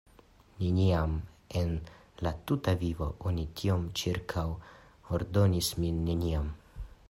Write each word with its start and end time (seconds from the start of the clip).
"Neniam 0.59 1.11
en 1.61 1.73
la 2.27 2.31
tuta 2.51 2.75
vivo 2.85 3.11
oni 3.33 3.45
tiom 3.61 3.87
ĉirkaŭordonis 4.03 5.71
min, 5.85 6.05
neniam!" 6.11 6.53